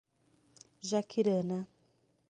Jaquirana 0.89 1.67